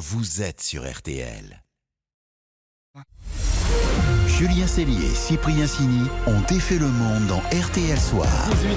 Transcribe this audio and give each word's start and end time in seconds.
vous 0.00 0.40
êtes 0.40 0.62
sur 0.62 0.90
RTL. 0.90 1.62
Julien 4.26 4.66
Cellier 4.66 5.04
et 5.04 5.14
Cyprien 5.14 5.66
Sini 5.66 6.08
ont 6.26 6.40
défait 6.48 6.78
le 6.78 6.88
monde 6.88 7.26
dans 7.26 7.40
RTL 7.54 8.00
Soir. 8.00 8.26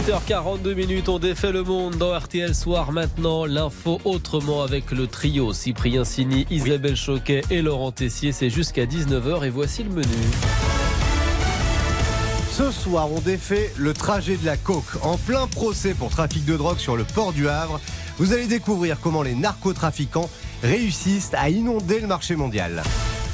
18h42 0.09 0.75
minutes, 0.75 1.07
on 1.07 1.19
défait 1.19 1.53
le 1.53 1.63
monde 1.63 1.95
dans 1.95 2.13
RTL 2.13 2.53
Soir. 2.53 2.91
Maintenant, 2.91 3.45
l'info 3.45 4.01
autrement 4.03 4.63
avec 4.63 4.91
le 4.91 5.07
trio 5.07 5.53
Cyprien 5.53 6.03
Sini, 6.03 6.45
Isabelle 6.49 6.97
Choquet 6.97 7.43
et 7.49 7.61
Laurent 7.61 7.93
Tessier. 7.93 8.33
C'est 8.33 8.49
jusqu'à 8.49 8.85
19h 8.85 9.45
et 9.45 9.49
voici 9.49 9.83
le 9.83 9.91
menu. 9.91 10.17
Ce 12.51 12.69
soir, 12.69 13.09
on 13.09 13.21
défait 13.21 13.71
le 13.77 13.93
trajet 13.93 14.35
de 14.35 14.45
la 14.45 14.57
coke. 14.57 15.01
En 15.03 15.17
plein 15.17 15.47
procès 15.47 15.93
pour 15.93 16.09
trafic 16.09 16.43
de 16.43 16.57
drogue 16.57 16.79
sur 16.79 16.97
le 16.97 17.05
port 17.05 17.31
du 17.31 17.47
Havre, 17.47 17.79
vous 18.17 18.33
allez 18.33 18.45
découvrir 18.45 18.99
comment 18.99 19.23
les 19.23 19.35
narcotrafiquants 19.35 20.29
réussissent 20.63 21.31
à 21.33 21.49
inonder 21.49 21.99
le 21.99 22.07
marché 22.07 22.35
mondial. 22.35 22.81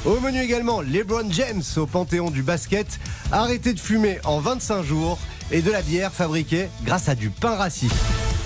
Au 0.04 0.18
menu 0.20 0.40
également, 0.40 0.80
LeBron 0.80 1.30
James 1.30 1.62
au 1.76 1.86
panthéon 1.86 2.30
du 2.30 2.42
basket, 2.42 2.98
arrêté 3.32 3.72
de 3.72 3.80
fumer 3.80 4.18
en 4.24 4.40
25 4.40 4.82
jours 4.82 5.18
et 5.50 5.62
de 5.62 5.70
la 5.70 5.82
bière 5.82 6.12
fabriquée 6.12 6.68
grâce 6.84 7.08
à 7.08 7.14
du 7.14 7.30
pain 7.30 7.54
rassis. 7.54 7.90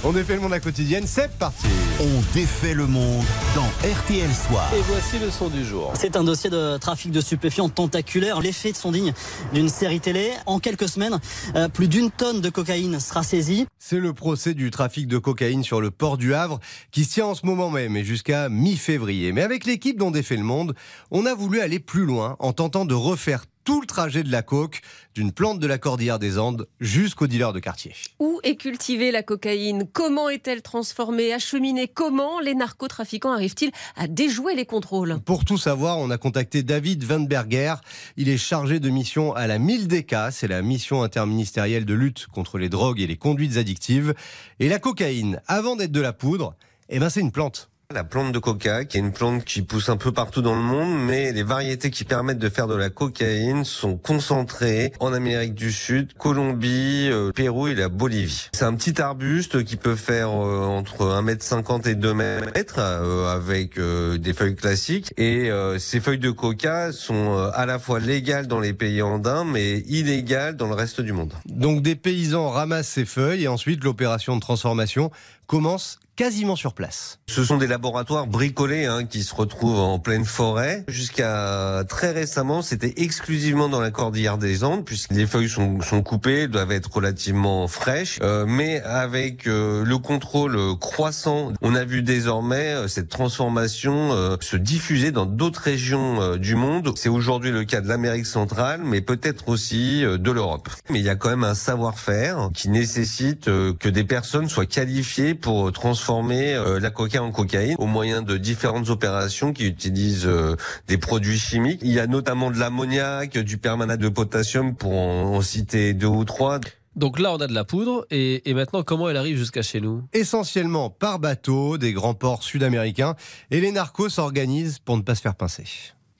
On 0.06 0.12
défait 0.12 0.34
le 0.34 0.42
monde 0.42 0.52
à 0.52 0.60
quotidienne, 0.60 1.04
c'est 1.06 1.30
parti 1.38 1.66
On 1.98 2.34
défait 2.34 2.74
le 2.74 2.86
monde 2.86 3.24
dans 3.54 3.64
RTL 3.88 4.30
Soir. 4.34 4.70
Et 4.76 4.82
voici 4.82 5.18
le 5.18 5.30
son 5.30 5.48
du 5.48 5.64
jour. 5.64 5.94
C'est 5.98 6.16
un 6.16 6.24
dossier 6.24 6.50
de 6.50 6.76
trafic 6.76 7.10
de 7.10 7.22
stupéfiants 7.22 7.70
tentaculaire. 7.70 8.42
Les 8.42 8.52
faits 8.52 8.76
sont 8.76 8.92
dignes 8.92 9.14
d'une 9.54 9.70
série 9.70 10.00
télé. 10.00 10.32
En 10.44 10.58
quelques 10.58 10.90
semaines, 10.90 11.18
euh, 11.56 11.70
plus 11.70 11.88
d'une 11.88 12.10
tonne 12.10 12.42
de 12.42 12.50
cocaïne 12.50 13.00
sera 13.00 13.22
saisie. 13.22 13.66
C'est 13.78 13.98
le 13.98 14.12
procès 14.12 14.52
du 14.52 14.70
trafic 14.70 15.06
de 15.06 15.16
cocaïne 15.16 15.64
sur 15.64 15.80
le 15.80 15.90
port 15.90 16.18
du 16.18 16.34
Havre 16.34 16.60
qui 16.90 17.04
se 17.04 17.14
tient 17.14 17.26
en 17.26 17.34
ce 17.34 17.46
moment 17.46 17.70
même 17.70 17.96
et 17.96 18.04
jusqu'à 18.04 18.50
mi-février. 18.50 19.32
Mais 19.32 19.40
avec 19.40 19.64
l'équipe 19.64 19.96
dont 19.96 20.10
défait 20.10 20.36
le 20.36 20.42
monde, 20.42 20.74
on 21.12 21.24
a 21.24 21.34
voulu 21.34 21.60
aller 21.60 21.78
plus 21.78 22.04
loin 22.04 22.36
en 22.40 22.52
tentant 22.52 22.84
de 22.84 22.94
refaire 22.94 23.46
tout 23.64 23.80
le 23.80 23.86
trajet 23.86 24.22
de 24.22 24.30
la 24.30 24.42
coke, 24.42 24.82
d'une 25.14 25.32
plante 25.32 25.58
de 25.58 25.66
la 25.66 25.78
cordillère 25.78 26.18
des 26.18 26.38
Andes 26.38 26.68
jusqu'au 26.80 27.26
dealer 27.26 27.52
de 27.52 27.60
quartier. 27.60 27.94
Où 28.18 28.40
est 28.42 28.56
cultivée 28.56 29.10
la 29.10 29.22
cocaïne? 29.22 29.88
Comment 29.92 30.28
est-elle 30.28 30.62
transformée, 30.62 31.32
acheminée? 31.32 31.88
Comment 31.88 32.40
les 32.40 32.54
narcotrafiquants 32.54 33.32
arrivent-ils 33.32 33.72
à 33.96 34.06
déjouer 34.06 34.54
les 34.54 34.66
contrôles? 34.66 35.18
Pour 35.24 35.44
tout 35.44 35.58
savoir, 35.58 35.98
on 35.98 36.10
a 36.10 36.18
contacté 36.18 36.62
David 36.62 37.04
Weinberger. 37.04 37.76
Il 38.16 38.28
est 38.28 38.38
chargé 38.38 38.80
de 38.80 38.90
mission 38.90 39.34
à 39.34 39.46
la 39.46 39.58
MILDECA, 39.58 40.30
c'est 40.30 40.48
la 40.48 40.62
mission 40.62 41.02
interministérielle 41.02 41.84
de 41.84 41.94
lutte 41.94 42.26
contre 42.26 42.58
les 42.58 42.68
drogues 42.68 43.00
et 43.00 43.06
les 43.06 43.16
conduites 43.16 43.56
addictives. 43.56 44.14
Et 44.60 44.68
la 44.68 44.78
cocaïne, 44.78 45.40
avant 45.46 45.76
d'être 45.76 45.92
de 45.92 46.00
la 46.00 46.12
poudre, 46.12 46.54
eh 46.88 46.98
ben 46.98 47.08
c'est 47.08 47.20
une 47.20 47.32
plante. 47.32 47.70
La 47.94 48.02
plante 48.02 48.32
de 48.32 48.40
coca, 48.40 48.84
qui 48.84 48.96
est 48.96 49.00
une 49.00 49.12
plante 49.12 49.44
qui 49.44 49.62
pousse 49.62 49.88
un 49.88 49.96
peu 49.96 50.10
partout 50.10 50.42
dans 50.42 50.56
le 50.56 50.62
monde, 50.62 50.98
mais 51.06 51.30
les 51.30 51.44
variétés 51.44 51.92
qui 51.92 52.02
permettent 52.02 52.40
de 52.40 52.48
faire 52.48 52.66
de 52.66 52.74
la 52.74 52.90
cocaïne 52.90 53.64
sont 53.64 53.96
concentrées 53.96 54.92
en 54.98 55.12
Amérique 55.12 55.54
du 55.54 55.70
Sud, 55.70 56.12
Colombie, 56.14 57.08
euh, 57.08 57.30
Pérou 57.30 57.68
et 57.68 57.76
la 57.76 57.88
Bolivie. 57.88 58.48
C'est 58.52 58.64
un 58.64 58.74
petit 58.74 59.00
arbuste 59.00 59.62
qui 59.62 59.76
peut 59.76 59.94
faire 59.94 60.30
euh, 60.30 60.64
entre 60.64 61.04
1m50 61.22 61.88
et 61.88 61.94
2 61.94 62.14
mètres 62.14 62.80
euh, 62.80 63.32
avec 63.32 63.78
des 63.78 64.32
feuilles 64.32 64.56
classiques. 64.56 65.14
Et 65.16 65.50
ces 65.78 66.00
feuilles 66.00 66.18
de 66.18 66.32
coca 66.32 66.90
sont 66.90 67.36
à 67.54 67.64
la 67.64 67.78
fois 67.78 68.00
légales 68.00 68.48
dans 68.48 68.58
les 68.58 68.72
pays 68.72 69.02
andins, 69.02 69.44
mais 69.44 69.78
illégales 69.86 70.56
dans 70.56 70.66
le 70.66 70.74
reste 70.74 71.00
du 71.00 71.12
monde. 71.12 71.32
Donc 71.46 71.80
des 71.80 71.94
paysans 71.94 72.50
ramassent 72.50 72.88
ces 72.88 73.04
feuilles 73.04 73.44
et 73.44 73.48
ensuite 73.48 73.84
l'opération 73.84 74.34
de 74.34 74.40
transformation 74.40 75.12
commence 75.46 76.00
quasiment 76.16 76.56
sur 76.56 76.74
place. 76.74 77.18
Ce 77.26 77.42
sont 77.42 77.56
des 77.56 77.66
laboratoires 77.66 78.26
bricolés 78.26 78.86
hein, 78.86 79.04
qui 79.04 79.22
se 79.22 79.34
retrouvent 79.34 79.80
en 79.80 79.98
pleine 79.98 80.24
forêt. 80.24 80.84
Jusqu'à 80.86 81.82
très 81.88 82.12
récemment, 82.12 82.62
c'était 82.62 82.94
exclusivement 82.98 83.68
dans 83.68 83.80
la 83.80 83.90
cordillère 83.90 84.38
des 84.38 84.62
Andes, 84.62 84.84
puisque 84.84 85.12
les 85.12 85.26
feuilles 85.26 85.48
sont, 85.48 86.02
coupées, 86.02 86.46
doivent 86.46 86.72
être 86.72 86.92
relativement 86.92 87.66
fraîches. 87.66 88.18
Euh, 88.22 88.44
mais 88.46 88.80
avec 88.82 89.46
euh, 89.46 89.84
le 89.84 89.98
contrôle 89.98 90.78
croissant, 90.78 91.52
on 91.62 91.74
a 91.74 91.84
vu 91.84 92.02
désormais 92.02 92.74
euh, 92.74 92.88
cette 92.88 93.08
transformation 93.08 93.94
se 94.40 94.56
diffuser 94.56 95.10
dans 95.10 95.26
d'autres 95.26 95.60
régions 95.60 96.36
du 96.36 96.54
monde. 96.54 96.92
C'est 96.96 97.08
aujourd'hui 97.08 97.50
le 97.50 97.64
cas 97.64 97.80
de 97.80 97.88
l'Amérique 97.88 98.26
centrale, 98.26 98.82
mais 98.84 99.00
peut-être 99.00 99.48
aussi 99.48 100.02
de 100.02 100.30
l'Europe. 100.30 100.68
Mais 100.90 101.00
il 101.00 101.04
y 101.04 101.08
a 101.08 101.16
quand 101.16 101.30
même 101.30 101.44
un 101.44 101.54
savoir-faire 101.54 102.50
qui 102.54 102.68
nécessite 102.68 103.46
que 103.46 103.88
des 103.88 104.04
personnes 104.04 104.48
soient 104.48 104.66
qualifiées 104.66 105.34
pour 105.34 105.72
transformer 105.72 106.03
euh, 106.10 106.80
la 106.80 106.90
coca 106.90 107.22
en 107.22 107.30
cocaïne 107.30 107.76
au 107.78 107.86
moyen 107.86 108.22
de 108.22 108.36
différentes 108.36 108.88
opérations 108.90 109.52
qui 109.52 109.66
utilisent 109.66 110.26
euh, 110.26 110.56
des 110.86 110.98
produits 110.98 111.38
chimiques. 111.38 111.80
Il 111.82 111.92
y 111.92 112.00
a 112.00 112.06
notamment 112.06 112.50
de 112.50 112.58
l'ammoniac, 112.58 113.38
du 113.38 113.58
permanate 113.58 114.00
de 114.00 114.08
potassium 114.08 114.74
pour 114.74 114.92
en, 114.92 115.36
en 115.36 115.42
citer 115.42 115.94
deux 115.94 116.06
ou 116.06 116.24
trois. 116.24 116.60
Donc 116.96 117.18
là, 117.18 117.32
on 117.32 117.38
a 117.38 117.46
de 117.46 117.54
la 117.54 117.64
poudre. 117.64 118.06
Et, 118.10 118.48
et 118.48 118.54
maintenant, 118.54 118.82
comment 118.82 119.08
elle 119.08 119.16
arrive 119.16 119.36
jusqu'à 119.36 119.62
chez 119.62 119.80
nous? 119.80 120.02
Essentiellement 120.12 120.90
par 120.90 121.18
bateau, 121.18 121.76
des 121.78 121.92
grands 121.92 122.14
ports 122.14 122.42
sud-américains, 122.42 123.16
et 123.50 123.60
les 123.60 123.72
narcos 123.72 124.10
s'organisent 124.10 124.78
pour 124.78 124.96
ne 124.96 125.02
pas 125.02 125.14
se 125.14 125.22
faire 125.22 125.34
pincer. 125.34 125.64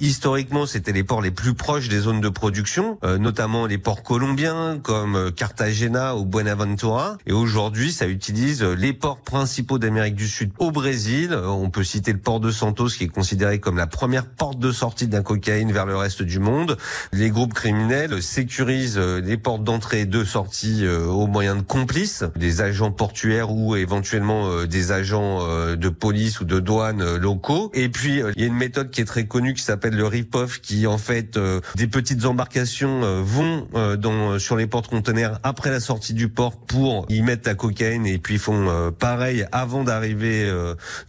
Historiquement, 0.01 0.67
c'était 0.67 0.91
les 0.91 1.05
ports 1.05 1.23
les 1.23 1.31
plus 1.31 1.55
proches 1.55 1.89
des 1.89 2.01
zones 2.01 2.21
de 2.21 2.29
production, 2.29 2.99
euh, 3.05 3.17
notamment 3.17 3.65
les 3.65 3.79
ports 3.79 4.03
colombiens 4.03 4.81
comme 4.83 5.15
euh, 5.15 5.31
Cartagena 5.31 6.17
ou 6.17 6.25
Buenaventura. 6.25 7.17
Et 7.29 7.33
aujourd'hui, 7.33 7.93
ça 7.93 8.09
utilise 8.09 8.65
euh, 8.65 8.75
les 8.75 8.93
ports 8.93 9.21
principaux 9.21 9.79
d'Amérique 9.79 10.17
du 10.17 10.27
Sud 10.27 10.51
au 10.59 10.73
Brésil. 10.73 11.29
Euh, 11.31 11.47
On 11.47 11.71
peut 11.71 11.85
citer 11.85 12.13
le 12.13 12.19
port 12.19 12.41
de 12.41 12.51
Santos 12.51 12.89
qui 12.89 13.05
est 13.05 13.09
considéré 13.09 13.61
comme 13.61 13.77
la 13.77 13.87
première 13.87 14.27
porte 14.27 14.59
de 14.59 14.73
sortie 14.73 15.07
d'un 15.07 15.23
cocaïne 15.23 15.71
vers 15.71 15.87
le 15.87 15.97
reste 15.97 16.25
du 16.25 16.41
monde. 16.41 16.77
Les 17.13 17.31
groupes 17.31 17.55
criminels 17.55 18.21
sécurisent 18.21 18.99
les 18.99 19.37
portes 19.37 19.63
d'entrée 19.63 20.01
et 20.01 20.07
de 20.07 20.25
sortie 20.25 20.85
euh, 20.85 21.07
au 21.07 21.29
moyen 21.29 21.55
de 21.55 21.63
complices, 21.63 22.25
des 22.35 22.63
agents 22.63 22.91
portuaires 22.91 23.53
ou 23.53 23.77
éventuellement 23.77 24.49
euh, 24.49 24.67
des 24.67 24.91
agents 24.91 25.47
de 25.77 25.89
police 25.89 26.41
ou 26.41 26.45
de 26.45 26.59
douane 26.59 27.17
locaux. 27.17 27.71
Et 27.75 27.89
puis, 27.89 28.21
il 28.35 28.41
y 28.41 28.45
a 28.45 28.49
une 28.49 28.57
méthode 28.57 28.91
qui 28.91 29.01
est 29.01 29.05
très 29.05 29.27
connue 29.29 29.55
qui 29.55 29.63
s'appelle 29.63 29.84
le 29.93 30.07
rip-off, 30.07 30.61
qui 30.61 30.87
en 30.87 30.99
fait, 30.99 31.37
euh, 31.37 31.61
des 31.75 31.87
petites 31.87 32.25
embarcations 32.25 33.03
euh, 33.03 33.21
vont 33.23 33.69
euh, 33.75 34.39
sur 34.39 34.57
les 34.57 34.67
porte-conteneurs 34.67 35.41
après 35.43 35.71
la 35.71 35.81
sortie 35.81 36.15
du 36.15 36.29
port 36.29 36.57
pour 36.57 37.07
y 37.09 37.23
mettre 37.23 37.49
la 37.49 37.55
cocaïne 37.55 38.07
et 38.07 38.19
puis 38.19 38.39
font 38.39 38.93
pareil 38.99 39.47
avant 39.53 39.85
d'arriver 39.85 40.51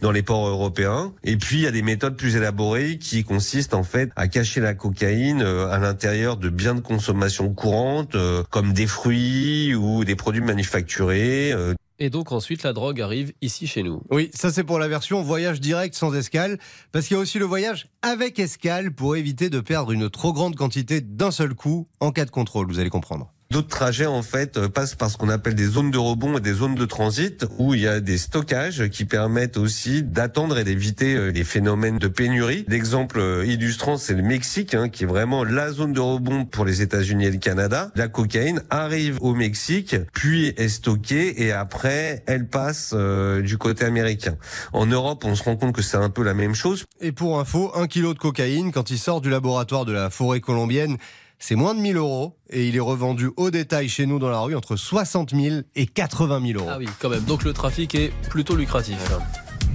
dans 0.00 0.10
les 0.10 0.22
ports 0.22 0.46
européens. 0.48 1.12
Et 1.24 1.36
puis, 1.36 1.56
il 1.56 1.62
y 1.62 1.66
a 1.66 1.70
des 1.70 1.82
méthodes 1.82 2.16
plus 2.16 2.36
élaborées 2.36 2.98
qui 2.98 3.24
consistent 3.24 3.74
en 3.74 3.82
fait 3.82 4.10
à 4.16 4.28
cacher 4.28 4.60
la 4.60 4.74
cocaïne 4.74 5.42
à 5.42 5.78
l'intérieur 5.78 6.36
de 6.36 6.48
biens 6.48 6.74
de 6.74 6.80
consommation 6.80 7.52
courante, 7.52 8.16
comme 8.50 8.72
des 8.72 8.86
fruits 8.86 9.74
ou 9.74 10.04
des 10.04 10.16
produits 10.16 10.42
manufacturés, 10.42 11.54
Et 11.98 12.10
donc 12.10 12.32
ensuite, 12.32 12.62
la 12.62 12.72
drogue 12.72 13.00
arrive 13.00 13.32
ici 13.40 13.66
chez 13.66 13.82
nous. 13.82 14.02
Oui, 14.10 14.30
ça 14.34 14.50
c'est 14.52 14.64
pour 14.64 14.78
la 14.78 14.88
version 14.88 15.22
voyage 15.22 15.60
direct 15.60 15.94
sans 15.94 16.14
escale, 16.14 16.58
parce 16.92 17.06
qu'il 17.06 17.16
y 17.16 17.18
a 17.18 17.20
aussi 17.20 17.38
le 17.38 17.46
voyage 17.46 17.88
avec 18.02 18.38
escale 18.38 18.92
pour 18.92 19.16
éviter 19.16 19.50
de 19.50 19.60
perdre 19.60 19.92
une 19.92 20.10
trop 20.10 20.32
grande 20.32 20.56
quantité 20.56 21.00
d'un 21.00 21.30
seul 21.30 21.54
coup 21.54 21.88
en 22.00 22.12
cas 22.12 22.24
de 22.24 22.30
contrôle, 22.30 22.66
vous 22.68 22.78
allez 22.78 22.90
comprendre. 22.90 23.32
D'autres 23.50 23.68
trajets 23.68 24.06
en 24.06 24.22
fait 24.22 24.56
euh, 24.56 24.68
passent 24.68 24.96
par 24.96 25.08
ce 25.08 25.16
qu'on 25.16 25.28
appelle 25.28 25.54
des 25.54 25.66
zones 25.66 25.92
de 25.92 25.98
rebond 25.98 26.36
et 26.36 26.40
des 26.40 26.52
zones 26.52 26.74
de 26.74 26.84
transit 26.84 27.46
où 27.58 27.74
il 27.74 27.80
y 27.80 27.86
a 27.86 28.00
des 28.00 28.18
stockages 28.18 28.88
qui 28.88 29.04
permettent 29.04 29.56
aussi 29.56 30.02
d'attendre 30.02 30.58
et 30.58 30.64
d'éviter 30.64 31.14
euh, 31.14 31.30
les 31.30 31.44
phénomènes 31.44 31.98
de 31.98 32.08
pénurie. 32.08 32.64
L'exemple 32.66 33.20
euh, 33.20 33.46
illustrant 33.46 33.98
c'est 33.98 34.14
le 34.14 34.22
Mexique 34.22 34.74
hein, 34.74 34.88
qui 34.88 35.04
est 35.04 35.06
vraiment 35.06 35.44
la 35.44 35.70
zone 35.70 35.92
de 35.92 36.00
rebond 36.00 36.44
pour 36.44 36.64
les 36.64 36.82
États-Unis 36.82 37.26
et 37.26 37.30
le 37.30 37.38
Canada. 37.38 37.92
La 37.94 38.08
cocaïne 38.08 38.62
arrive 38.68 39.18
au 39.22 39.32
Mexique 39.32 39.94
puis 40.12 40.48
est 40.56 40.68
stockée 40.68 41.44
et 41.44 41.52
après 41.52 42.24
elle 42.26 42.48
passe 42.48 42.94
du 42.94 43.58
côté 43.58 43.84
américain. 43.84 44.36
En 44.72 44.86
Europe 44.86 45.24
on 45.24 45.36
se 45.36 45.44
rend 45.44 45.56
compte 45.56 45.74
que 45.74 45.82
c'est 45.82 45.96
un 45.96 46.10
peu 46.10 46.24
la 46.24 46.34
même 46.34 46.54
chose. 46.54 46.84
Et 47.00 47.12
pour 47.12 47.38
info, 47.38 47.70
un 47.76 47.86
kilo 47.86 48.12
de 48.12 48.18
cocaïne, 48.18 48.72
quand 48.72 48.90
il 48.90 48.98
sort 48.98 49.20
du 49.20 49.30
laboratoire 49.30 49.84
de 49.84 49.92
la 49.92 50.10
forêt 50.10 50.40
colombienne, 50.40 50.96
c'est 51.38 51.54
moins 51.54 51.74
de 51.74 51.80
1000 51.80 51.96
euros 51.96 52.36
et 52.50 52.68
il 52.68 52.76
est 52.76 52.80
revendu 52.80 53.30
au 53.36 53.50
détail 53.50 53.88
chez 53.88 54.06
nous 54.06 54.18
dans 54.18 54.30
la 54.30 54.40
rue 54.40 54.54
entre 54.54 54.76
60 54.76 55.34
000 55.34 55.56
et 55.74 55.86
80 55.86 56.40
000 56.46 56.60
euros. 56.60 56.70
Ah 56.72 56.78
oui, 56.78 56.88
quand 57.00 57.08
même. 57.08 57.24
Donc 57.24 57.44
le 57.44 57.52
trafic 57.52 57.94
est 57.94 58.12
plutôt 58.28 58.56
lucratif. 58.56 58.96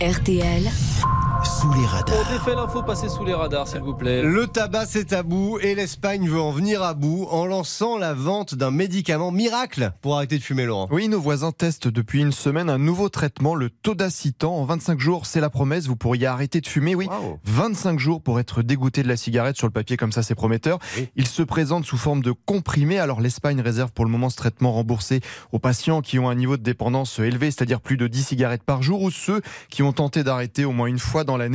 RTL, 0.02 0.64
Sous 1.62 1.72
les 1.74 1.82
On 1.84 1.88
radars. 1.88 2.32
défait 2.32 2.56
l'info, 2.56 2.82
passez 2.82 3.08
sous 3.08 3.24
les 3.24 3.36
radars, 3.36 3.68
s'il 3.68 3.82
vous 3.82 3.94
plaît. 3.94 4.24
Le 4.24 4.48
tabac 4.48 4.88
c'est 4.88 5.14
à 5.14 5.22
bout 5.22 5.60
et 5.60 5.76
l'Espagne 5.76 6.28
veut 6.28 6.42
en 6.42 6.50
venir 6.50 6.82
à 6.82 6.96
bout 6.96 7.28
en 7.30 7.46
lançant 7.46 8.00
la 8.00 8.16
vente 8.16 8.56
d'un 8.56 8.72
médicament 8.72 9.30
miracle 9.30 9.92
pour 10.02 10.16
arrêter 10.16 10.40
de 10.40 10.44
fumer 10.44 10.66
Laurent. 10.66 10.88
Oui, 10.90 11.08
nos 11.08 11.22
voisins 11.22 11.52
testent 11.52 11.88
depuis 11.88 12.22
une 12.22 12.32
semaine 12.32 12.68
un 12.68 12.80
nouveau 12.80 13.10
traitement, 13.10 13.54
le 13.54 13.70
Todacitan. 13.70 14.56
En 14.56 14.66
25 14.66 15.00
jours, 15.00 15.28
c'est 15.28 15.40
la 15.40 15.52
promesse, 15.52 15.86
vous 15.86 15.96
pourriez 15.96 16.26
arrêter 16.26 16.62
de 16.62 16.68
fumer. 16.68 16.96
Oui, 16.96 17.06
Waouh. 17.06 17.38
25 17.44 18.00
jours 18.00 18.24
pour 18.24 18.40
être 18.40 18.64
dégoûté 18.64 19.04
de 19.04 19.08
la 19.08 19.18
cigarette 19.18 19.56
sur 19.58 19.68
le 19.68 19.74
papier, 19.74 19.98
comme 19.98 20.12
ça 20.12 20.24
c'est 20.24 20.34
prometteur. 20.34 20.80
Oui. 20.98 21.10
Il 21.16 21.28
se 21.28 21.44
présente 21.44 21.86
sous 21.86 21.98
forme 21.98 22.24
de 22.24 22.32
comprimé. 22.32 22.98
Alors 22.98 23.22
l'Espagne 23.22 23.62
réserve 23.62 23.92
pour 23.92 24.06
le 24.06 24.10
moment 24.12 24.32
ce 24.32 24.38
traitement 24.38 24.72
remboursé 24.72 25.22
aux 25.52 25.60
patients 25.60 26.02
qui 26.02 26.18
ont 26.18 26.28
un 26.28 26.36
niveau 26.36 26.58
de 26.58 26.64
dépendance 26.64 27.20
élevé, 27.20 27.52
c'est-à-dire 27.52 27.82
plus 27.82 27.98
de 27.98 28.08
10 28.08 28.24
cigarettes 28.24 28.64
par 28.64 28.82
jour, 28.82 29.04
ou 29.04 29.12
ceux 29.12 29.42
qui 29.70 29.84
ont 29.84 29.94
tenté 29.94 30.24
d'arrêter 30.24 30.66
au 30.66 30.72
moins 30.72 30.88
une 30.88 30.98
fois 30.98 31.24
dans 31.24 31.38
l'année. 31.38 31.51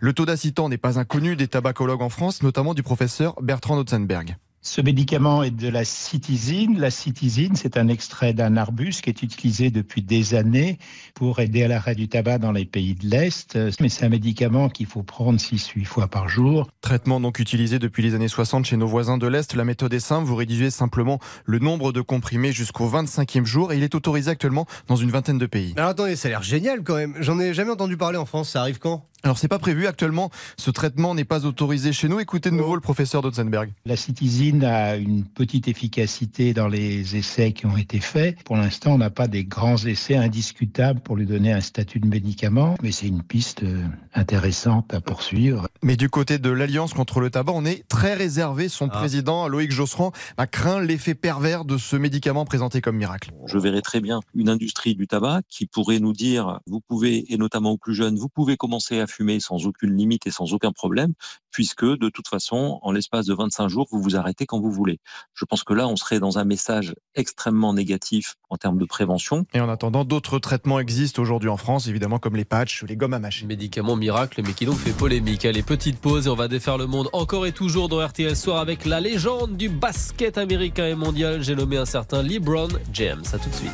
Le 0.00 0.12
taux 0.12 0.26
d'acitan 0.26 0.68
n'est 0.68 0.78
pas 0.78 0.98
inconnu 0.98 1.36
des 1.36 1.48
tabacologues 1.48 2.02
en 2.02 2.08
France, 2.08 2.42
notamment 2.42 2.74
du 2.74 2.82
professeur 2.82 3.34
Bertrand 3.42 3.78
Otzenberg. 3.78 4.36
Ce 4.62 4.82
médicament 4.82 5.42
est 5.42 5.50
de 5.50 5.68
la 5.68 5.86
citizine. 5.86 6.78
La 6.78 6.90
citizine, 6.90 7.56
c'est 7.56 7.78
un 7.78 7.88
extrait 7.88 8.34
d'un 8.34 8.58
arbuste 8.58 9.00
qui 9.00 9.08
est 9.08 9.22
utilisé 9.22 9.70
depuis 9.70 10.02
des 10.02 10.34
années 10.34 10.78
pour 11.14 11.40
aider 11.40 11.62
à 11.62 11.68
l'arrêt 11.68 11.94
du 11.94 12.08
tabac 12.08 12.36
dans 12.36 12.52
les 12.52 12.66
pays 12.66 12.94
de 12.94 13.08
l'Est. 13.08 13.58
Mais 13.80 13.88
c'est 13.88 14.04
un 14.04 14.10
médicament 14.10 14.68
qu'il 14.68 14.84
faut 14.84 15.02
prendre 15.02 15.38
6-8 15.38 15.86
fois 15.86 16.08
par 16.08 16.28
jour. 16.28 16.68
Traitement 16.82 17.20
donc 17.20 17.38
utilisé 17.38 17.78
depuis 17.78 18.02
les 18.02 18.14
années 18.14 18.28
60 18.28 18.66
chez 18.66 18.76
nos 18.76 18.86
voisins 18.86 19.16
de 19.16 19.26
l'Est. 19.26 19.54
La 19.54 19.64
méthode 19.64 19.94
est 19.94 19.98
simple. 19.98 20.26
Vous 20.26 20.36
rédigez 20.36 20.68
simplement 20.68 21.20
le 21.46 21.58
nombre 21.58 21.90
de 21.90 22.02
comprimés 22.02 22.52
jusqu'au 22.52 22.90
25e 22.90 23.46
jour 23.46 23.72
et 23.72 23.78
il 23.78 23.82
est 23.82 23.94
autorisé 23.94 24.30
actuellement 24.30 24.66
dans 24.88 24.96
une 24.96 25.10
vingtaine 25.10 25.38
de 25.38 25.46
pays. 25.46 25.72
Alors 25.78 25.88
attendez, 25.88 26.16
ça 26.16 26.28
a 26.28 26.32
l'air 26.32 26.42
génial 26.42 26.82
quand 26.82 26.96
même. 26.96 27.16
J'en 27.20 27.40
ai 27.40 27.54
jamais 27.54 27.70
entendu 27.70 27.96
parler 27.96 28.18
en 28.18 28.26
France. 28.26 28.50
Ça 28.50 28.60
arrive 28.60 28.78
quand? 28.78 29.06
Alors 29.22 29.36
c'est 29.36 29.48
pas 29.48 29.58
prévu 29.58 29.86
actuellement, 29.86 30.30
ce 30.56 30.70
traitement 30.70 31.14
n'est 31.14 31.24
pas 31.24 31.44
autorisé 31.44 31.92
chez 31.92 32.08
nous. 32.08 32.20
Écoutez 32.20 32.50
de 32.50 32.54
nouveau 32.54 32.74
le 32.74 32.80
professeur 32.80 33.20
Dotzenberg. 33.20 33.70
La 33.84 33.96
citizine 33.96 34.64
a 34.64 34.96
une 34.96 35.24
petite 35.24 35.68
efficacité 35.68 36.54
dans 36.54 36.68
les 36.68 37.16
essais 37.16 37.52
qui 37.52 37.66
ont 37.66 37.76
été 37.76 38.00
faits. 38.00 38.42
Pour 38.44 38.56
l'instant, 38.56 38.92
on 38.92 38.98
n'a 38.98 39.10
pas 39.10 39.28
des 39.28 39.44
grands 39.44 39.76
essais 39.76 40.16
indiscutables 40.16 41.00
pour 41.00 41.16
lui 41.16 41.26
donner 41.26 41.52
un 41.52 41.60
statut 41.60 42.00
de 42.00 42.06
médicament, 42.06 42.76
mais 42.82 42.92
c'est 42.92 43.08
une 43.08 43.22
piste 43.22 43.62
euh, 43.62 43.84
intéressante 44.14 44.94
à 44.94 45.00
poursuivre. 45.02 45.68
Mais 45.82 45.96
du 45.96 46.08
côté 46.08 46.38
de 46.38 46.50
l'Alliance 46.50 46.94
contre 46.94 47.20
le 47.20 47.28
tabac, 47.30 47.52
on 47.54 47.66
est 47.66 47.86
très 47.88 48.14
réservé. 48.14 48.68
Son 48.70 48.88
ah. 48.90 48.98
président, 48.98 49.48
Loïc 49.48 49.70
Josserand, 49.70 50.12
a 50.38 50.46
craint 50.46 50.80
l'effet 50.80 51.14
pervers 51.14 51.66
de 51.66 51.76
ce 51.76 51.96
médicament 51.96 52.46
présenté 52.46 52.80
comme 52.80 52.96
miracle. 52.96 53.32
Je 53.46 53.58
verrais 53.58 53.82
très 53.82 54.00
bien 54.00 54.20
une 54.34 54.48
industrie 54.48 54.94
du 54.94 55.06
tabac 55.06 55.42
qui 55.50 55.66
pourrait 55.66 56.00
nous 56.00 56.14
dire, 56.14 56.60
vous 56.66 56.80
pouvez, 56.80 57.30
et 57.32 57.36
notamment 57.36 57.72
aux 57.72 57.78
plus 57.78 57.94
jeunes, 57.94 58.16
vous 58.16 58.28
pouvez 58.28 58.56
commencer 58.56 59.00
à 59.00 59.06
fumer 59.10 59.40
sans 59.40 59.66
aucune 59.66 59.96
limite 59.96 60.26
et 60.26 60.30
sans 60.30 60.52
aucun 60.54 60.72
problème, 60.72 61.12
puisque 61.50 61.84
de 61.84 62.08
toute 62.08 62.28
façon, 62.28 62.78
en 62.82 62.92
l'espace 62.92 63.26
de 63.26 63.34
25 63.34 63.68
jours, 63.68 63.86
vous 63.90 64.00
vous 64.00 64.16
arrêtez 64.16 64.46
quand 64.46 64.60
vous 64.60 64.70
voulez. 64.70 64.98
Je 65.34 65.44
pense 65.44 65.64
que 65.64 65.74
là, 65.74 65.88
on 65.88 65.96
serait 65.96 66.20
dans 66.20 66.38
un 66.38 66.44
message 66.44 66.94
extrêmement 67.14 67.74
négatif 67.74 68.36
en 68.48 68.56
termes 68.56 68.78
de 68.78 68.84
prévention. 68.84 69.44
Et 69.52 69.60
en 69.60 69.68
attendant, 69.68 70.04
d'autres 70.04 70.38
traitements 70.38 70.78
existent 70.78 71.20
aujourd'hui 71.20 71.48
en 71.48 71.56
France, 71.56 71.88
évidemment, 71.88 72.18
comme 72.18 72.36
les 72.36 72.44
patchs 72.44 72.82
ou 72.82 72.86
les 72.86 72.96
gommes 72.96 73.14
à 73.14 73.18
mâcher. 73.18 73.46
Médicament 73.46 73.96
miracle, 73.96 74.42
mais 74.44 74.52
qui 74.52 74.66
donc 74.66 74.76
fait 74.76 74.96
polémique. 74.96 75.44
Allez, 75.44 75.62
petite 75.62 75.98
pause 75.98 76.26
et 76.26 76.30
on 76.30 76.34
va 76.34 76.48
défaire 76.48 76.78
le 76.78 76.86
monde 76.86 77.08
encore 77.12 77.46
et 77.46 77.52
toujours 77.52 77.88
dans 77.88 78.04
RTL 78.04 78.36
Soir 78.36 78.58
avec 78.58 78.84
la 78.84 79.00
légende 79.00 79.56
du 79.56 79.68
basket 79.68 80.38
américain 80.38 80.86
et 80.86 80.94
mondial. 80.94 81.42
J'ai 81.42 81.54
nommé 81.54 81.76
un 81.76 81.84
certain 81.84 82.22
LeBron 82.22 82.68
James. 82.92 83.22
À 83.32 83.38
tout 83.38 83.50
de 83.50 83.54
suite. 83.54 83.70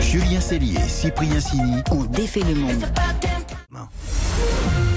Julien 0.00 0.40
Cellier, 0.40 0.80
Cyprien 0.88 1.40
Sini. 1.40 1.82
On 1.90 2.04
défait 2.04 2.40
le 2.40 2.54
monde. 2.54 2.84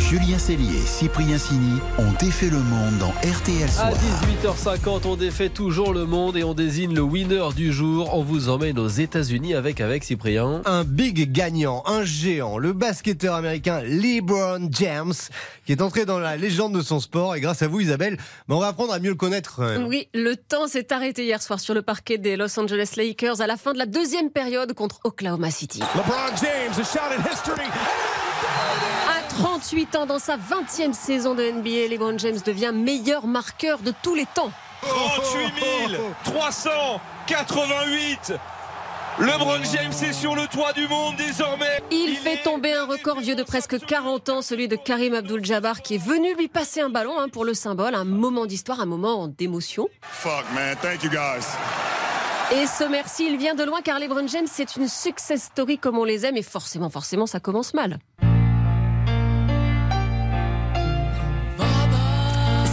Julien 0.10 0.40
Cellier, 0.40 0.80
Cyprien 0.88 1.38
Sini 1.38 1.80
ont 2.00 2.12
défait 2.20 2.50
le 2.50 2.58
monde 2.58 2.98
dans 2.98 3.10
RTL 3.10 3.70
Soir. 3.70 3.90
À 3.90 3.92
18h50, 3.92 5.06
on 5.06 5.16
défait 5.16 5.50
toujours 5.50 5.94
le 5.94 6.06
monde 6.06 6.36
et 6.36 6.44
on 6.44 6.56
désigne 6.56 6.96
le 6.96 7.04
winner 7.04 7.50
du 7.56 7.72
jour. 7.72 8.10
On 8.16 8.24
vous 8.24 8.50
emmène 8.50 8.80
aux 8.80 8.88
États-Unis 8.88 9.54
avec 9.54 9.82
avec 9.82 10.04
Cyprien. 10.04 10.64
Un 10.66 10.84
big 10.84 11.32
gagnant, 11.32 11.84
un 11.86 12.06
géant, 12.06 12.58
le 12.58 12.74
basketteur 12.74 13.36
américain 13.36 13.82
LeBron 13.84 14.70
James, 14.72 15.14
qui 15.68 15.74
est 15.74 15.82
entré 15.84 16.06
dans 16.06 16.18
la 16.18 16.38
légende 16.38 16.74
de 16.74 16.82
son 16.82 17.00
sport. 17.00 17.36
Et 17.36 17.40
grâce 17.40 17.62
à 17.62 17.68
vous, 17.68 17.80
Isabelle, 17.80 18.18
ben, 18.48 18.56
on 18.56 18.60
va 18.62 18.70
apprendre 18.70 18.94
à 18.94 18.98
mieux 18.98 19.10
le 19.10 19.16
connaître. 19.16 19.62
Oui, 19.88 20.08
le 20.16 20.36
temps 20.36 20.68
s'est 20.68 20.92
arrêté 20.92 21.26
hier 21.26 21.40
soir 21.40 21.60
sur 21.60 21.76
le 21.76 21.84
parquet 21.84 22.18
des 22.18 22.36
Los 22.36 22.60
Angeles 22.60 22.94
Lakers 22.98 23.42
à 23.42 23.46
la 23.46 23.58
fin 23.58 23.74
de 23.74 23.78
la 23.78 23.86
deuxième 23.86 24.32
période 24.32 24.74
contre 24.74 25.02
Oklahoma 25.04 25.52
City. 25.52 25.82
LeBron 25.94 26.36
James, 26.42 26.74
a 26.80 26.84
shot 26.84 27.14
in 27.16 27.22
history. 27.32 27.70
38 29.40 29.96
ans 29.96 30.06
dans 30.06 30.20
sa 30.20 30.36
20e 30.36 30.92
saison 30.92 31.34
de 31.34 31.44
NBA, 31.44 31.88
LeBron 31.90 32.18
James 32.18 32.40
devient 32.46 32.74
meilleur 32.76 33.26
marqueur 33.26 33.80
de 33.80 33.94
tous 34.04 34.14
les 34.14 34.26
temps. 34.26 34.52
38 34.82 35.96
388 36.26 38.34
LeBron 39.20 39.64
James 39.74 39.94
est 40.04 40.12
sur 40.12 40.36
le 40.36 40.46
toit 40.48 40.74
du 40.74 40.90
monde 40.90 41.16
désormais. 41.16 41.82
Il, 41.90 42.18
fait 42.18 42.44
tomber 42.44 42.74
un 42.74 42.86
record 42.86 43.22
vieux 43.22 43.36
de 43.36 43.44
presque 43.44 43.80
40 43.80 44.28
ans, 44.28 44.42
celui 44.42 44.68
de 44.68 44.76
Karim 44.76 45.14
Abdul-Jabbar, 45.14 45.84
qui 45.84 45.96
est 45.96 46.04
venu 46.04 46.36
lui 46.36 46.50
passer 46.50 46.82
un 46.82 46.90
ballon 46.90 47.18
hein, 47.18 47.30
pour 47.30 47.46
le 47.46 47.54
symbole, 47.54 47.96
un 47.96 48.04
moment 48.04 48.46
d'histoire, 48.46 48.82
un 48.82 48.86
moment 48.86 49.30
d'émotion. 49.30 49.88
Fuck 50.02 50.44
man, 50.54 50.76
thank 50.82 51.02
you 51.04 51.10
guys. 51.10 51.46
Et 52.52 52.68
ce 52.68 52.84
merci, 52.84 53.26
il 53.26 53.38
vient 53.38 53.56
de 53.56 53.64
loin 53.64 53.80
car 53.82 54.00
LeBron 54.00 54.28
James, 54.28 54.48
c'est 54.52 54.76
une 54.76 54.90
success 54.90 55.44
story 55.44 55.78
comme 55.78 55.98
on 55.98 56.04
les 56.04 56.26
aime 56.26 56.36
et 56.36 56.44
forcément, 56.44 56.90
forcément, 56.90 57.26
ça 57.26 57.40
commence 57.40 57.74
mal. 57.74 58.00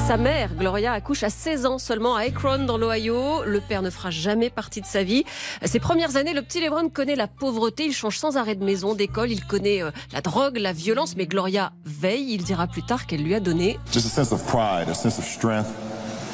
Sa 0.06 0.17
mère, 0.17 0.55
Gloria, 0.55 0.93
accouche 0.93 1.25
à 1.25 1.31
16 1.31 1.67
ans 1.67 1.79
seulement 1.81 2.14
à 2.14 2.20
Akron 2.20 2.64
dans 2.64 2.79
l'Ohio. 2.79 3.43
Le 3.44 3.61
père 3.61 3.82
ne 3.82 3.91
fera 3.91 4.11
jamais 4.11 4.50
partie 4.50 4.81
de 4.81 4.87
sa 4.87 5.03
vie. 5.03 5.25
Ses 5.64 5.81
premières 5.81 6.14
années, 6.14 6.32
le 6.32 6.43
petit 6.43 6.61
Lebron 6.61 6.88
connaît 6.91 7.17
la 7.17 7.26
pauvreté. 7.26 7.87
Il 7.87 7.93
change 7.93 8.17
sans 8.17 8.37
arrêt 8.37 8.55
de 8.55 8.64
maison, 8.64 8.94
d'école. 8.94 9.32
Il 9.32 9.44
connaît 9.44 9.82
euh, 9.82 9.91
la 10.12 10.20
drogue, 10.20 10.58
la 10.58 10.73
violence. 10.73 11.17
Mais 11.17 11.26
Gloria 11.26 11.73
veille. 11.85 12.35
Il 12.35 12.44
dira 12.44 12.69
plus 12.69 12.85
tard 12.85 13.06
qu'elle 13.06 13.25
lui 13.25 13.35
a 13.35 13.41
donné 13.41 13.81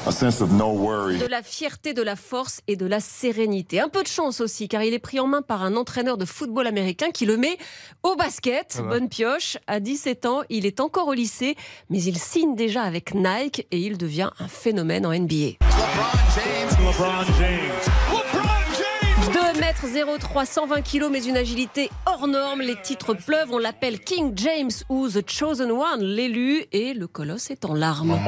de 0.04 1.26
la 1.26 1.42
fierté, 1.42 1.94
de 1.94 2.02
la 2.02 2.16
force 2.16 2.60
et 2.66 2.74
de 2.74 2.86
la 2.86 2.98
sérénité. 2.98 3.78
Un 3.80 3.88
peu 3.88 4.02
de 4.02 4.08
chance 4.08 4.40
aussi, 4.40 4.66
car 4.66 4.82
il 4.82 4.94
est 4.94 4.98
pris 4.98 5.20
en 5.20 5.28
main 5.28 5.42
par 5.42 5.62
un 5.62 5.76
entraîneur 5.76 6.18
de 6.18 6.24
football 6.24 6.66
américain 6.66 7.10
qui 7.12 7.24
le 7.24 7.36
met 7.36 7.56
au 8.02 8.16
basket. 8.16 8.82
Bonne 8.88 9.08
pioche. 9.08 9.58
À 9.68 9.78
17 9.78 10.26
ans, 10.26 10.42
il 10.50 10.66
est 10.66 10.80
encore 10.80 11.06
au 11.06 11.12
lycée, 11.12 11.56
mais 11.88 12.02
il 12.02 12.18
signe 12.18 12.56
déjà 12.56 12.82
avec 12.82 13.14
Nike 13.14 13.66
et 13.70 13.78
il 13.78 13.96
devient 13.96 14.30
un 14.40 14.48
phénomène 14.48 15.06
en 15.06 15.12
NBA. 15.12 15.58
2 19.32 19.60
mètres 19.60 19.86
03, 20.18 20.44
120 20.44 20.82
kg, 20.82 21.08
mais 21.12 21.24
une 21.24 21.36
agilité 21.36 21.90
hors 22.06 22.26
norme. 22.26 22.60
Les 22.60 22.80
titres 22.82 23.14
pleuvent. 23.14 23.52
On 23.52 23.58
l'appelle 23.58 24.00
King 24.00 24.32
James 24.34 24.72
ou 24.88 25.08
The 25.08 25.28
Chosen 25.30 25.70
One, 25.70 26.02
l'élu, 26.02 26.64
et 26.72 26.92
le 26.92 27.06
colosse 27.06 27.50
est 27.52 27.64
en 27.64 27.74
larmes. 27.74 28.18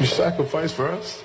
You 0.00 0.06
sacrificed 0.06 0.74
for 0.76 0.88
us. 0.88 1.22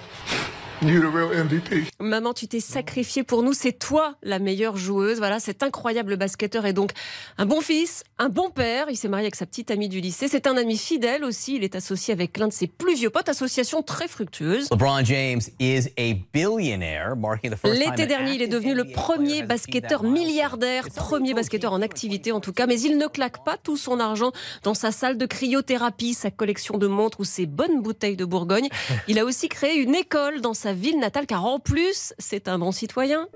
MVP. 0.85 1.85
Maman, 1.99 2.33
tu 2.33 2.47
t'es 2.47 2.59
sacrifié 2.59 3.23
pour 3.23 3.41
nous. 3.41 3.53
C'est 3.53 3.71
toi 3.73 4.15
la 4.21 4.37
meilleure 4.37 4.77
joueuse. 4.77 5.17
Voilà, 5.17 5.39
cet 5.39 5.63
incroyable 5.63 6.15
basketteur 6.15 6.65
est 6.65 6.73
donc 6.73 6.91
un 7.37 7.45
bon 7.47 7.61
fils, 7.61 8.03
un 8.19 8.29
bon 8.29 8.51
père. 8.51 8.85
Il 8.89 8.95
s'est 8.95 9.07
marié 9.07 9.25
avec 9.25 9.35
sa 9.35 9.47
petite 9.47 9.71
amie 9.71 9.89
du 9.89 9.99
lycée. 9.99 10.27
C'est 10.27 10.45
un 10.45 10.57
ami 10.57 10.77
fidèle 10.77 11.23
aussi. 11.23 11.55
Il 11.55 11.63
est 11.63 11.75
associé 11.75 12.13
avec 12.13 12.38
l'un 12.38 12.48
de 12.48 12.53
ses 12.53 12.67
plus 12.67 12.95
vieux 12.95 13.10
potes. 13.10 13.29
Association 13.29 13.81
très 13.81 14.07
fructueuse. 14.07 14.69
LeBron 14.69 15.03
James 15.03 15.41
is 15.60 15.88
a 15.98 16.13
billionaire, 16.33 17.15
L'été 17.63 18.05
dernier, 18.05 18.36
il 18.36 18.41
est 18.43 18.48
devenu 18.48 18.75
le 18.75 18.86
premier 18.86 19.41
basketteur 19.41 20.03
milliardaire, 20.03 20.88
premier 20.95 21.33
basketteur 21.33 21.74
en 21.74 21.81
activité 21.81 22.31
en 22.31 22.41
tout 22.41 22.53
cas. 22.53 22.67
Mais 22.67 22.79
il 22.79 22.98
ne 22.98 23.07
claque 23.07 23.43
pas 23.43 23.57
tout 23.57 23.77
son 23.77 24.00
argent 24.00 24.31
dans 24.63 24.75
sa 24.75 24.91
salle 24.91 25.17
de 25.17 25.25
cryothérapie, 25.25 26.13
sa 26.13 26.29
collection 26.29 26.77
de 26.77 26.86
montres 26.86 27.19
ou 27.19 27.24
ses 27.24 27.48
bonnes 27.48 27.81
bouteilles 27.81 28.17
de 28.17 28.25
Bourgogne. 28.25 28.69
Il 29.07 29.17
a 29.17 29.25
aussi 29.25 29.50
créé 29.50 29.77
une 29.77 29.95
école 29.95 30.41
dans 30.41 30.53
sa 30.53 30.75
ville 30.75 31.00
natale, 31.00 31.25
car 31.25 31.46
en 31.46 31.60
plus, 31.60 32.13
c'est 32.20 32.48
un 32.48 32.60
bon 32.60 32.72
citoyen. 32.72 33.27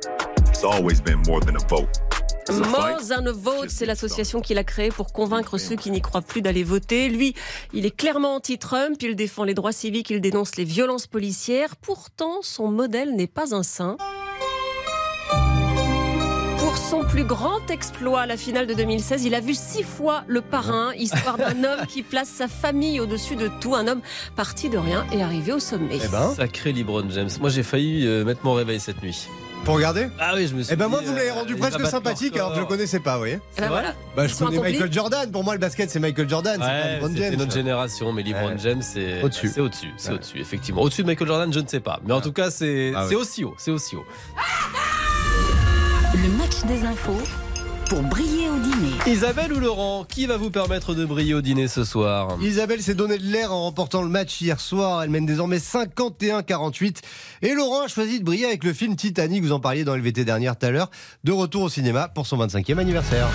More 2.52 3.00
Than 3.08 3.28
a 3.28 3.32
Vote, 3.32 3.70
c'est 3.70 3.86
l'association 3.86 4.42
qu'il 4.42 4.58
a 4.58 4.64
créée 4.64 4.90
pour 4.90 5.14
convaincre 5.14 5.58
ceux 5.58 5.76
qui 5.76 5.92
n'y 5.92 6.02
croient 6.02 6.22
plus 6.22 6.42
d'aller 6.42 6.64
voter. 6.64 7.08
Lui, 7.10 7.36
il 7.74 7.86
est 7.86 7.96
clairement 7.96 8.36
anti-Trump, 8.36 8.98
il 9.02 9.16
défend 9.16 9.44
les 9.44 9.54
droits 9.54 9.72
civiques, 9.72 10.10
il 10.10 10.20
dénonce 10.20 10.56
les 10.56 10.64
violences 10.64 11.06
policières. 11.06 11.76
Pourtant, 11.76 12.40
son 12.42 12.70
modèle 12.70 13.16
n'est 13.16 13.28
pas 13.28 13.54
un 13.54 13.64
saint 13.64 13.98
son 16.90 17.04
plus 17.04 17.24
grand 17.24 17.70
exploit, 17.70 18.26
la 18.26 18.36
finale 18.36 18.66
de 18.66 18.74
2016, 18.74 19.24
il 19.24 19.36
a 19.36 19.42
vu 19.42 19.54
six 19.54 19.84
fois 19.84 20.24
le 20.26 20.42
parrain, 20.42 20.92
histoire 20.96 21.38
d'un 21.38 21.64
homme 21.64 21.86
qui 21.88 22.02
place 22.02 22.30
sa 22.30 22.48
famille 22.48 23.00
au-dessus 23.00 23.36
de 23.36 23.48
tout, 23.62 23.76
un 23.76 23.88
homme 23.88 24.02
parti 24.36 24.70
de 24.70 24.78
rien 24.80 25.06
et 25.12 25.22
arrivé 25.22 25.54
au 25.54 25.60
sommet. 25.60 26.00
Eh 26.04 26.08
ben. 26.08 26.34
Sacré 26.36 26.74
LeBron 26.74 27.08
James. 27.12 27.30
Moi, 27.40 27.52
j'ai 27.52 27.62
failli 27.62 28.08
euh, 28.08 28.26
mettre 28.26 28.42
mon 28.44 28.54
réveil 28.54 28.80
cette 28.80 29.04
nuit. 29.04 29.28
Pour 29.66 29.76
regarder? 29.76 30.08
Ah 30.20 30.32
oui, 30.36 30.48
je 30.48 30.56
me 30.56 30.64
suis. 30.64 30.74
Eh 30.74 30.78
ben 30.78 30.88
moi, 30.88 31.02
vous 31.04 31.12
me 31.12 31.18
l'avez 31.18 31.32
rendu 31.32 31.54
euh, 31.54 31.58
presque 31.58 31.86
sympathique 31.86 32.36
alors 32.36 32.52
que 32.52 32.56
je 32.56 32.62
le 32.62 32.66
connaissais 32.66 33.00
pas, 33.00 33.14
vous 33.14 33.20
voyez. 33.20 33.40
Eh 33.58 33.62
ben 33.62 33.68
voilà. 33.68 33.94
Bah, 34.16 34.26
je 34.26 34.34
connais 34.34 34.60
Michael 34.60 34.92
Jordan. 34.92 35.32
Pour 35.32 35.44
moi, 35.44 35.54
le 35.54 35.60
basket, 35.60 35.92
c'est 35.92 36.00
Michael 36.00 36.28
Jordan. 36.28 36.60
c'est 36.60 37.18
James. 37.18 37.36
notre 37.36 37.54
génération, 37.54 38.12
mais 38.14 38.24
LeBron 38.24 38.58
James, 38.58 38.82
c'est 38.82 39.22
au-dessus. 39.22 39.52
C'est 39.54 39.62
au-dessus, 39.62 39.94
c'est 39.98 40.14
au-dessus, 40.14 40.40
effectivement. 40.40 40.82
Au-dessus 40.82 41.04
de 41.04 41.08
Michael 41.08 41.28
Jordan, 41.28 41.54
je 41.54 41.60
ne 41.60 41.68
sais 41.68 41.82
pas. 41.82 42.00
Mais 42.04 42.14
en 42.14 42.22
tout 42.22 42.32
cas, 42.32 42.50
c'est 42.50 42.94
ah 42.96 43.06
aussi 43.14 43.44
haut. 43.44 43.54
C'est 43.58 43.72
aussi 43.72 43.96
haut. 43.96 44.06
Le 44.36 44.79
des 46.66 46.84
infos 46.84 47.22
pour 47.90 48.02
briller 48.02 48.50
au 48.50 48.60
dîner. 48.60 48.92
Isabelle 49.08 49.54
ou 49.54 49.60
Laurent, 49.60 50.04
qui 50.04 50.26
va 50.26 50.38
vous 50.38 50.52
permettre 50.52 50.94
de 50.94 51.06
briller 51.06 51.34
au 51.34 51.42
dîner 51.42 51.68
ce 51.68 51.84
soir 51.84 52.38
Isabelle 52.42 52.82
s'est 52.82 52.96
donné 52.96 53.18
de 53.18 53.24
l'air 53.24 53.52
en 53.52 53.64
remportant 53.64 54.02
le 54.02 54.10
match 54.10 54.42
hier 54.42 54.60
soir. 54.60 55.04
Elle 55.04 55.10
mène 55.10 55.26
désormais 55.26 55.58
51-48. 55.58 56.98
Et 57.42 57.54
Laurent 57.54 57.84
a 57.84 57.88
choisi 57.88 58.20
de 58.20 58.26
briller 58.26 58.46
avec 58.46 58.64
le 58.64 58.74
film 58.74 58.96
Titanic, 58.96 59.44
vous 59.44 59.54
en 59.54 59.60
parliez 59.60 59.84
dans 59.84 59.96
LVT 59.96 60.26
dernière 60.26 60.58
tout 60.58 60.66
à 60.66 60.72
l'heure, 60.72 60.92
de 61.24 61.32
retour 61.32 61.64
au 61.64 61.70
cinéma 61.70 62.10
pour 62.10 62.28
son 62.28 62.38
25e 62.38 62.78
anniversaire. 62.78 63.28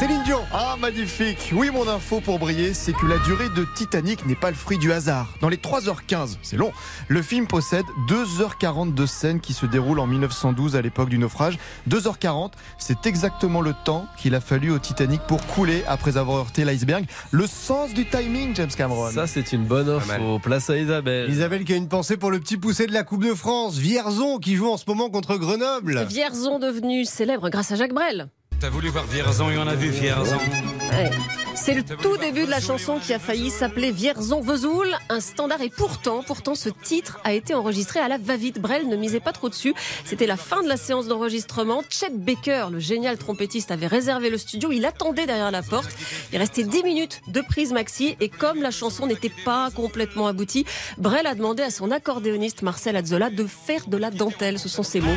Céline 0.00 0.22
Dion. 0.22 0.40
Ah, 0.50 0.76
magnifique. 0.80 1.50
Oui, 1.52 1.68
mon 1.70 1.86
info 1.86 2.22
pour 2.22 2.38
briller, 2.38 2.72
c'est 2.72 2.94
que 2.94 3.04
la 3.04 3.18
durée 3.18 3.50
de 3.50 3.66
Titanic 3.76 4.24
n'est 4.24 4.34
pas 4.34 4.48
le 4.48 4.56
fruit 4.56 4.78
du 4.78 4.92
hasard. 4.92 5.34
Dans 5.42 5.50
les 5.50 5.58
3h15, 5.58 6.38
c'est 6.40 6.56
long, 6.56 6.72
le 7.08 7.20
film 7.20 7.46
possède 7.46 7.84
2h40 8.08 8.94
de 8.94 9.04
scènes 9.04 9.40
qui 9.40 9.52
se 9.52 9.66
déroulent 9.66 9.98
en 9.98 10.06
1912 10.06 10.74
à 10.74 10.80
l'époque 10.80 11.10
du 11.10 11.18
naufrage. 11.18 11.58
2h40, 11.90 12.52
c'est 12.78 13.04
exactement 13.04 13.60
le 13.60 13.74
temps 13.84 14.06
qu'il 14.16 14.34
a 14.34 14.40
fallu 14.40 14.70
au 14.70 14.78
Titanic 14.78 15.20
pour 15.28 15.46
couler 15.48 15.84
après 15.86 16.16
avoir 16.16 16.38
heurté 16.38 16.64
l'iceberg. 16.64 17.04
Le 17.30 17.46
sens 17.46 17.92
du 17.92 18.08
timing, 18.08 18.56
James 18.56 18.70
Cameron. 18.74 19.10
Ça, 19.10 19.26
c'est 19.26 19.52
une 19.52 19.66
bonne 19.66 19.90
info. 19.90 20.38
Place 20.38 20.70
à 20.70 20.78
Isabelle. 20.78 21.28
Isabelle 21.28 21.64
qui 21.64 21.74
a 21.74 21.76
une 21.76 21.88
pensée 21.88 22.16
pour 22.16 22.30
le 22.30 22.40
petit 22.40 22.56
poussé 22.56 22.86
de 22.86 22.94
la 22.94 23.04
Coupe 23.04 23.22
de 23.22 23.34
France, 23.34 23.76
Vierzon, 23.76 24.38
qui 24.38 24.56
joue 24.56 24.70
en 24.70 24.78
ce 24.78 24.84
moment 24.88 25.10
contre 25.10 25.36
Grenoble. 25.36 26.06
Vierzon 26.08 26.58
devenu 26.58 27.04
célèbre 27.04 27.50
grâce 27.50 27.70
à 27.70 27.76
Jacques 27.76 27.92
Brel. 27.92 28.30
T'as 28.60 28.68
voulu 28.68 28.90
voir 28.90 29.06
Vierzon 29.06 29.48
et 29.48 29.56
on 29.56 29.66
a 29.66 29.74
vu 29.74 29.88
Vierzon. 29.88 30.36
Ouais. 30.36 31.10
C'est 31.54 31.72
le 31.72 31.82
tout 31.82 32.18
début 32.18 32.44
de 32.44 32.50
la 32.50 32.60
chanson 32.60 32.98
qui 32.98 33.14
a 33.14 33.18
failli 33.18 33.48
s'appeler 33.50 33.90
Vierzon 33.90 34.42
Vesoul, 34.42 34.86
un 35.08 35.20
standard. 35.20 35.62
Et 35.62 35.70
pourtant, 35.70 36.22
pourtant, 36.22 36.54
ce 36.54 36.68
titre 36.68 37.18
a 37.24 37.32
été 37.32 37.54
enregistré 37.54 38.00
à 38.00 38.08
la 38.08 38.18
va-vite. 38.18 38.60
Brel 38.60 38.86
ne 38.88 38.96
misait 38.96 39.20
pas 39.20 39.32
trop 39.32 39.48
dessus. 39.48 39.72
C'était 40.04 40.26
la 40.26 40.36
fin 40.36 40.62
de 40.62 40.68
la 40.68 40.76
séance 40.76 41.06
d'enregistrement. 41.06 41.82
Chet 41.88 42.10
Baker, 42.10 42.66
le 42.70 42.80
génial 42.80 43.16
trompettiste, 43.16 43.70
avait 43.70 43.86
réservé 43.86 44.28
le 44.28 44.36
studio. 44.36 44.72
Il 44.72 44.84
attendait 44.84 45.24
derrière 45.24 45.50
la 45.50 45.62
porte. 45.62 45.90
Il 46.32 46.38
restait 46.38 46.64
10 46.64 46.82
minutes 46.82 47.22
de 47.28 47.40
prise 47.40 47.72
maxi. 47.72 48.14
Et 48.20 48.28
comme 48.28 48.60
la 48.60 48.70
chanson 48.70 49.06
n'était 49.06 49.32
pas 49.44 49.70
complètement 49.74 50.26
aboutie, 50.26 50.66
Brel 50.98 51.26
a 51.26 51.34
demandé 51.34 51.62
à 51.62 51.70
son 51.70 51.90
accordéoniste 51.90 52.60
Marcel 52.60 52.94
Azzola 52.96 53.30
de 53.30 53.46
faire 53.46 53.86
de 53.86 53.96
la 53.96 54.10
dentelle. 54.10 54.58
Ce 54.58 54.68
sont 54.68 54.82
ses 54.82 55.00
mots. 55.00 55.16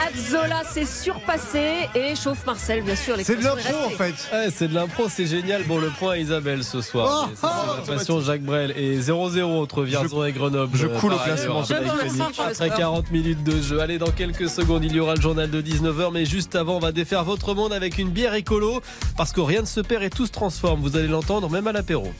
Azzola 0.00 0.62
s'est 0.64 0.84
surpassé 0.84 1.88
et 1.94 2.14
chauffe 2.14 2.44
Marcel, 2.46 2.82
bien 2.82 2.96
sûr. 2.96 3.16
C'est 3.22 3.36
de 3.36 3.44
l'impro 3.44 3.86
en 3.86 3.90
fait. 3.90 4.14
Ouais, 4.32 4.48
c'est 4.54 4.68
de 4.68 4.74
l'impro, 4.74 5.08
c'est 5.08 5.26
génial. 5.26 5.64
Bon, 5.64 5.78
le 5.78 5.88
point 5.90 6.12
à 6.12 6.18
Isabelle 6.18 6.64
ce 6.64 6.80
soir. 6.80 7.28
Oh, 7.28 7.34
C'est 7.34 7.46
oh, 7.46 7.86
passion 7.86 8.20
Jacques 8.20 8.42
Brel. 8.42 8.72
Et 8.76 8.98
0-0 8.98 9.42
entre 9.42 9.82
Vierzon 9.82 10.24
et 10.24 10.32
Grenoble. 10.32 10.76
je 10.76 10.86
coule 10.86 11.14
au 11.14 11.18
classement. 11.18 11.62
Après 11.62 12.54
score. 12.54 12.76
40 12.76 13.10
minutes 13.10 13.44
de 13.44 13.60
jeu. 13.60 13.80
Allez, 13.80 13.98
dans 13.98 14.10
quelques 14.10 14.48
secondes, 14.48 14.84
il 14.84 14.94
y 14.94 15.00
aura 15.00 15.14
le 15.14 15.20
journal 15.20 15.50
de 15.50 15.60
19h. 15.60 16.10
Mais 16.12 16.24
juste 16.24 16.54
avant, 16.56 16.76
on 16.76 16.80
va 16.80 16.92
défaire 16.92 17.24
votre 17.24 17.54
monde 17.54 17.72
avec 17.72 17.98
une 17.98 18.10
bière 18.10 18.34
écolo. 18.34 18.80
Parce 19.16 19.32
que 19.32 19.40
rien 19.40 19.60
ne 19.62 19.66
se 19.66 19.80
perd 19.80 20.02
et 20.02 20.10
tout 20.10 20.26
se 20.26 20.32
transforme. 20.32 20.80
Vous 20.80 20.96
allez 20.96 21.08
l'entendre, 21.08 21.50
même 21.50 21.66
à 21.66 21.72
l'apéro. 21.72 22.12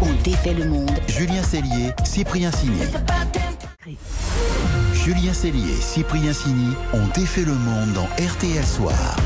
On 0.00 0.12
défait 0.22 0.54
le 0.54 0.66
monde. 0.66 0.90
Julien 1.08 1.42
Cellier, 1.42 1.92
Cyprien 2.04 2.50
Signé. 2.50 2.86
Julien 4.94 5.32
Cellier 5.32 5.72
et 5.72 5.80
Cyprien 5.80 6.32
Signy 6.32 6.72
ont 6.92 7.06
défait 7.14 7.44
le 7.44 7.54
monde 7.54 7.92
dans 7.94 8.04
RTL 8.24 8.64
Soir. 8.64 9.16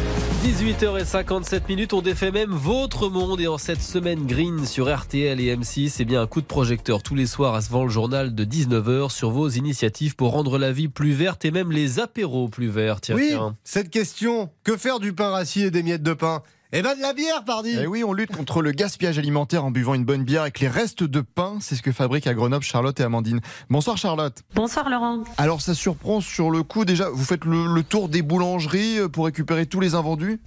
18h57 0.45 1.63
minutes, 1.69 1.93
on 1.93 2.01
défait 2.01 2.31
même 2.31 2.51
votre 2.53 3.11
monde 3.11 3.41
et 3.41 3.49
en 3.49 3.59
cette 3.59 3.83
semaine 3.83 4.27
green 4.27 4.65
sur 4.65 4.95
RTL 4.95 5.39
et 5.41 5.55
M6, 5.57 5.91
c'est 5.91 6.07
bien 6.07 6.23
un 6.23 6.27
coup 6.27 6.41
de 6.41 6.47
projecteur 6.47 7.03
tous 7.03 7.15
les 7.15 7.27
soirs 7.27 7.55
à 7.55 7.61
se 7.61 7.69
vend 7.71 7.85
le 7.85 7.91
journal 7.91 8.35
de 8.35 8.45
19h 8.45 9.11
sur 9.11 9.31
vos 9.31 9.49
initiatives 9.51 10.17
pour 10.17 10.33
rendre 10.33 10.57
la 10.57 10.73
vie 10.73 10.89
plus 10.89 11.13
verte 11.13 11.45
et 11.45 11.51
même 11.51 11.71
les 11.71 11.99
apéros 12.01 12.49
plus 12.49 12.69
verts. 12.69 13.01
Tiens, 13.03 13.17
Oui, 13.17 13.29
tiens. 13.33 13.57
cette 13.65 13.91
question, 13.91 14.49
que 14.65 14.77
faire 14.79 15.01
du 15.01 15.13
pain 15.13 15.29
rassis 15.31 15.65
et 15.65 15.71
des 15.71 15.83
miettes 15.83 16.03
de 16.03 16.15
pain? 16.15 16.43
Eh 16.73 16.83
ben 16.83 16.97
de 16.97 17.01
la 17.01 17.13
bière, 17.13 17.45
pardi 17.45 17.77
Eh 17.81 17.87
oui, 17.87 18.03
on 18.03 18.13
lutte 18.13 18.35
contre 18.35 18.61
le 18.61 18.73
gaspillage 18.73 19.19
alimentaire 19.21 19.65
en 19.65 19.71
buvant 19.71 19.95
une 19.95 20.05
bonne 20.05 20.25
bière 20.25 20.43
avec 20.43 20.59
les 20.59 20.67
restes 20.67 21.05
de 21.05 21.21
pain. 21.21 21.59
C'est 21.61 21.77
ce 21.77 21.83
que 21.83 21.93
fabriquent 21.93 22.27
à 22.27 22.35
Grenoble 22.35 22.65
Charlotte 22.65 22.99
et 22.99 23.05
Amandine. 23.05 23.41
Bonsoir 23.71 23.97
Charlotte. 23.97 24.43
Bonsoir 24.53 24.91
Laurent. 24.91 25.23
Alors 25.39 25.61
ça 25.61 25.75
surprend 25.75 26.21
sur 26.21 26.51
le 26.51 26.65
coup 26.65 26.85
déjà, 26.85 27.09
vous 27.09 27.23
faites 27.25 27.45
le, 27.45 27.73
le 27.73 27.83
tour 27.85 28.09
des 28.09 28.23
boulangeries 28.23 28.99
euh, 28.99 29.09
pour 29.09 29.27
récupérer 29.27 29.67
tous 29.67 29.79
les 29.79 29.95
invendus? 29.95 30.41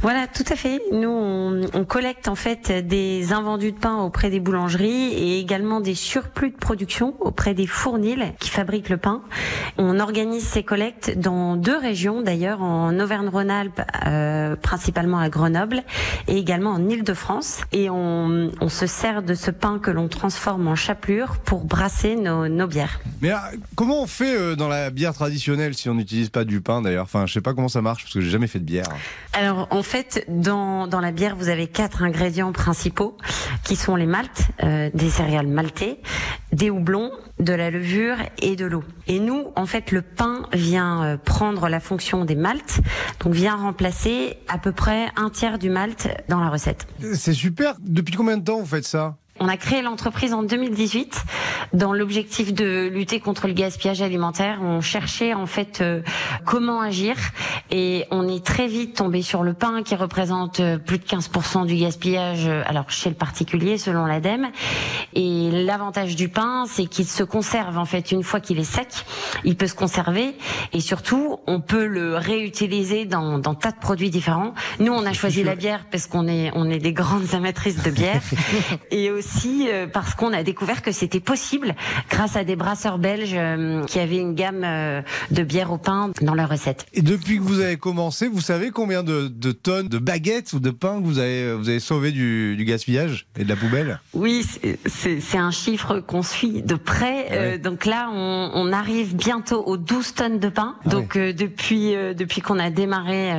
Voilà, 0.00 0.26
tout 0.26 0.44
à 0.48 0.56
fait. 0.56 0.80
Nous, 0.92 1.10
on, 1.10 1.60
on 1.74 1.84
collecte 1.84 2.28
en 2.28 2.34
fait 2.36 2.72
des 2.86 3.34
invendus 3.34 3.72
de 3.72 3.78
pain 3.78 3.98
auprès 3.98 4.30
des 4.30 4.40
boulangeries 4.40 5.12
et 5.12 5.38
également 5.40 5.80
des 5.80 5.94
surplus 5.94 6.52
de 6.52 6.56
production 6.56 7.14
auprès 7.20 7.52
des 7.52 7.66
fournils 7.66 8.32
qui 8.38 8.48
fabriquent 8.48 8.88
le 8.88 8.96
pain. 8.96 9.20
On 9.76 10.00
organise 10.00 10.44
ces 10.46 10.62
collectes 10.62 11.18
dans 11.18 11.56
deux 11.56 11.76
régions 11.76 12.22
d'ailleurs, 12.22 12.62
en 12.62 12.98
Auvergne-Rhône-Alpes, 12.98 13.82
euh, 14.06 14.56
principalement 14.56 15.18
à 15.18 15.28
Grenoble, 15.28 15.49
et 16.28 16.36
également 16.36 16.70
en 16.70 16.88
Île-de-France. 16.88 17.62
Et 17.72 17.90
on, 17.90 18.50
on 18.60 18.68
se 18.68 18.86
sert 18.86 19.22
de 19.22 19.34
ce 19.34 19.50
pain 19.50 19.78
que 19.78 19.90
l'on 19.90 20.08
transforme 20.08 20.68
en 20.68 20.76
chapelure 20.76 21.38
pour 21.38 21.64
brasser 21.64 22.16
nos, 22.16 22.48
nos 22.48 22.66
bières. 22.66 23.00
Mais 23.20 23.30
ah, 23.30 23.50
comment 23.74 24.02
on 24.02 24.06
fait 24.06 24.36
euh, 24.36 24.56
dans 24.56 24.68
la 24.68 24.90
bière 24.90 25.14
traditionnelle 25.14 25.74
si 25.74 25.88
on 25.88 25.94
n'utilise 25.94 26.30
pas 26.30 26.44
du 26.44 26.60
pain 26.60 26.82
d'ailleurs? 26.82 27.04
Enfin, 27.04 27.26
je 27.26 27.32
sais 27.32 27.40
pas 27.40 27.54
comment 27.54 27.68
ça 27.68 27.82
marche 27.82 28.04
parce 28.04 28.14
que 28.14 28.20
j'ai 28.20 28.30
jamais 28.30 28.46
fait 28.46 28.58
de 28.58 28.64
bière. 28.64 28.86
Alors 29.32 29.68
en 29.70 29.82
fait, 29.82 30.24
dans, 30.28 30.86
dans 30.86 31.00
la 31.00 31.12
bière, 31.12 31.36
vous 31.36 31.48
avez 31.48 31.66
quatre 31.66 32.02
ingrédients 32.02 32.52
principaux 32.52 33.16
qui 33.64 33.76
sont 33.76 33.96
les 33.96 34.06
maltes, 34.06 34.48
euh, 34.62 34.90
des 34.94 35.10
céréales 35.10 35.46
maltées, 35.46 36.00
des 36.52 36.70
houblons, 36.70 37.10
de 37.38 37.52
la 37.52 37.70
levure 37.70 38.16
et 38.40 38.56
de 38.56 38.66
l'eau. 38.66 38.84
Et 39.06 39.20
nous, 39.20 39.46
en 39.56 39.66
fait, 39.66 39.92
le 39.92 40.02
pain 40.02 40.42
vient 40.52 41.02
euh, 41.02 41.16
prendre 41.16 41.68
la 41.68 41.80
fonction 41.80 42.24
des 42.24 42.34
maltes, 42.34 42.80
donc 43.20 43.34
vient 43.34 43.56
remplacer 43.56 44.36
à 44.48 44.58
peu 44.58 44.72
près 44.72 45.08
un 45.16 45.30
tiers 45.30 45.58
du 45.58 45.70
malt 45.70 46.08
dans 46.28 46.40
la 46.40 46.50
recette. 46.50 46.86
C'est 47.14 47.34
super. 47.34 47.74
Depuis 47.80 48.14
combien 48.14 48.36
de 48.36 48.44
temps 48.44 48.58
vous 48.58 48.66
faites 48.66 48.84
ça? 48.84 49.16
On 49.42 49.48
a 49.48 49.56
créé 49.56 49.80
l'entreprise 49.80 50.34
en 50.34 50.42
2018 50.42 51.24
dans 51.72 51.94
l'objectif 51.94 52.52
de 52.52 52.90
lutter 52.92 53.20
contre 53.20 53.46
le 53.46 53.54
gaspillage 53.54 54.02
alimentaire. 54.02 54.58
On 54.60 54.82
cherchait 54.82 55.32
en 55.32 55.46
fait 55.46 55.80
euh, 55.80 56.02
comment 56.44 56.82
agir 56.82 57.16
et 57.70 58.04
on 58.10 58.28
est 58.28 58.44
très 58.44 58.66
vite 58.66 58.96
tombé 58.96 59.22
sur 59.22 59.42
le 59.42 59.54
pain 59.54 59.82
qui 59.82 59.94
représente 59.94 60.60
euh, 60.60 60.76
plus 60.76 60.98
de 60.98 61.04
15% 61.04 61.64
du 61.64 61.76
gaspillage 61.76 62.46
euh, 62.46 62.62
alors 62.66 62.90
chez 62.90 63.08
le 63.08 63.14
particulier 63.14 63.78
selon 63.78 64.04
l'ADEME. 64.04 64.48
Et 65.14 65.50
l'avantage 65.50 66.16
du 66.16 66.28
pain, 66.28 66.66
c'est 66.68 66.84
qu'il 66.84 67.06
se 67.06 67.22
conserve 67.22 67.78
en 67.78 67.86
fait 67.86 68.12
une 68.12 68.22
fois 68.22 68.40
qu'il 68.40 68.58
est 68.58 68.64
sec, 68.64 68.88
il 69.44 69.56
peut 69.56 69.68
se 69.68 69.74
conserver 69.74 70.34
et 70.74 70.80
surtout 70.80 71.38
on 71.46 71.62
peut 71.62 71.86
le 71.86 72.18
réutiliser 72.18 73.06
dans, 73.06 73.38
dans 73.38 73.54
tas 73.54 73.72
de 73.72 73.80
produits 73.80 74.10
différents. 74.10 74.52
Nous, 74.80 74.92
on 74.92 75.06
a 75.06 75.14
choisi 75.14 75.42
la 75.44 75.54
bière 75.54 75.86
parce 75.90 76.06
qu'on 76.06 76.28
est 76.28 76.50
on 76.54 76.68
est 76.68 76.78
des 76.78 76.92
grandes 76.92 77.34
amatrices 77.34 77.82
de 77.82 77.90
bière 77.90 78.20
et 78.90 79.10
aussi 79.10 79.29
euh, 79.46 79.86
parce 79.86 80.14
qu'on 80.14 80.32
a 80.32 80.42
découvert 80.42 80.82
que 80.82 80.92
c'était 80.92 81.20
possible 81.20 81.74
grâce 82.10 82.36
à 82.36 82.44
des 82.44 82.56
brasseurs 82.56 82.98
belges 82.98 83.34
euh, 83.34 83.84
qui 83.84 83.98
avaient 83.98 84.18
une 84.18 84.34
gamme 84.34 84.62
euh, 84.64 85.02
de 85.30 85.42
bière 85.42 85.72
au 85.72 85.78
pain 85.78 86.10
dans 86.20 86.34
leur 86.34 86.48
recette. 86.48 86.86
Et 86.92 87.02
depuis 87.02 87.38
que 87.38 87.42
vous 87.42 87.60
avez 87.60 87.76
commencé, 87.76 88.28
vous 88.28 88.40
savez 88.40 88.70
combien 88.70 89.02
de, 89.02 89.28
tonnes 89.52 89.88
de 89.88 89.98
baguettes 89.98 90.52
ou 90.52 90.60
de 90.60 90.70
pain 90.70 91.00
vous 91.02 91.18
avez, 91.18 91.54
vous 91.54 91.68
avez 91.68 91.80
sauvé 91.80 92.12
du, 92.12 92.56
du 92.56 92.64
gaspillage 92.64 93.26
et 93.38 93.44
de 93.44 93.48
la 93.48 93.56
poubelle? 93.56 94.00
Oui, 94.14 94.44
c'est 94.86 95.38
un 95.38 95.50
chiffre 95.50 96.00
qu'on 96.00 96.22
suit 96.22 96.62
de 96.62 96.74
près. 96.74 97.54
Ah 97.54 97.58
donc 97.58 97.86
là, 97.86 98.10
on, 98.12 98.50
on, 98.54 98.72
arrive 98.72 99.16
bientôt 99.16 99.62
aux 99.64 99.76
12 99.76 100.14
tonnes 100.14 100.38
de 100.38 100.48
pain. 100.48 100.76
Ah 100.84 100.88
donc 100.88 101.16
euh, 101.16 101.32
depuis, 101.32 101.94
euh, 101.94 102.14
depuis 102.14 102.40
qu'on 102.40 102.58
a 102.58 102.70
démarré 102.70 103.32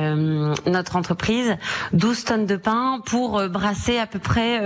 notre 0.66 0.96
entreprise, 0.96 1.56
12 1.92 2.24
tonnes 2.24 2.46
de 2.46 2.56
pain 2.56 3.00
pour 3.04 3.42
brasser 3.48 3.98
à 3.98 4.06
peu 4.06 4.18
près 4.18 4.60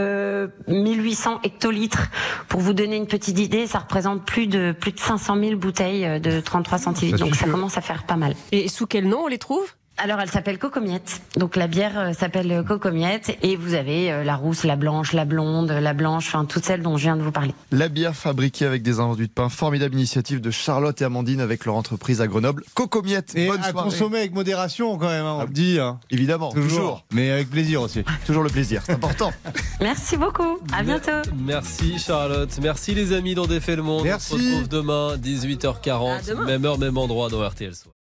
1800 0.68 1.15
800 1.16 1.40
hectolitres. 1.44 2.08
Pour 2.48 2.60
vous 2.60 2.74
donner 2.74 2.96
une 2.96 3.06
petite 3.06 3.38
idée, 3.38 3.66
ça 3.66 3.78
représente 3.78 4.24
plus 4.24 4.46
de, 4.46 4.74
plus 4.78 4.92
de 4.92 5.00
500 5.00 5.40
000 5.40 5.56
bouteilles 5.56 6.04
euh, 6.04 6.18
de 6.18 6.40
33 6.40 6.78
centilitres. 6.78 7.18
Donc 7.18 7.34
ça 7.34 7.46
commence 7.46 7.78
à 7.78 7.80
faire 7.80 8.04
pas 8.04 8.16
mal. 8.16 8.34
Et 8.52 8.68
sous 8.68 8.86
quel 8.86 9.08
nom 9.08 9.22
on 9.24 9.26
les 9.26 9.38
trouve? 9.38 9.66
Alors 9.98 10.20
elle 10.20 10.28
s'appelle 10.30 10.58
Cocomiette. 10.58 11.22
Donc 11.38 11.56
la 11.56 11.66
bière 11.68 11.98
euh, 11.98 12.12
s'appelle 12.12 12.62
Cocomiette 12.68 13.36
et 13.42 13.56
vous 13.56 13.72
avez 13.74 14.12
euh, 14.12 14.24
la 14.24 14.36
rousse, 14.36 14.64
la 14.64 14.76
blanche, 14.76 15.12
la 15.14 15.24
blonde, 15.24 15.70
la 15.70 15.94
blanche, 15.94 16.26
enfin 16.28 16.44
toutes 16.44 16.64
celles 16.66 16.82
dont 16.82 16.96
je 16.98 17.04
viens 17.04 17.16
de 17.16 17.22
vous 17.22 17.32
parler. 17.32 17.54
La 17.72 17.88
bière 17.88 18.14
fabriquée 18.14 18.66
avec 18.66 18.82
des 18.82 19.00
invendus 19.00 19.26
de 19.28 19.32
pain. 19.32 19.48
Formidable 19.48 19.94
initiative 19.94 20.40
de 20.42 20.50
Charlotte 20.50 21.00
et 21.00 21.04
Amandine 21.04 21.40
avec 21.40 21.64
leur 21.64 21.76
entreprise 21.76 22.20
à 22.20 22.26
Grenoble. 22.26 22.62
Cocomiette, 22.74 23.32
Et 23.36 23.46
bonne 23.48 23.60
à 23.62 23.70
soirée. 23.70 23.88
consommer 23.88 24.18
avec 24.18 24.34
modération 24.34 24.98
quand 24.98 25.08
même, 25.08 25.24
hein, 25.24 25.38
on 25.40 25.44
le 25.44 25.48
dit. 25.50 25.78
hein. 25.80 25.98
Évidemment, 26.10 26.50
Toujours. 26.52 26.68
toujours. 26.68 27.04
Mais 27.12 27.30
avec 27.30 27.48
plaisir 27.48 27.80
aussi. 27.80 28.04
Toujours 28.26 28.42
le 28.42 28.50
plaisir, 28.50 28.82
c'est 28.84 28.92
important. 28.92 29.32
Merci 29.80 30.16
beaucoup. 30.18 30.58
À 30.76 30.82
bientôt. 30.82 31.10
Merci 31.38 31.98
Charlotte. 31.98 32.50
Merci 32.62 32.94
les 32.94 33.12
amis 33.14 33.34
d'On 33.34 33.46
défait 33.46 33.76
le 33.76 33.82
monde. 33.82 34.04
Merci. 34.04 34.34
On 34.34 34.38
se 34.38 34.42
retrouve 34.42 34.68
demain, 34.68 35.16
18h40. 35.16 36.18
À 36.18 36.22
demain. 36.22 36.44
Même 36.44 36.64
heure, 36.66 36.78
même 36.78 36.98
endroit 36.98 37.30
dans 37.30 37.40
RTL 37.46 37.74
Soir. 37.74 37.94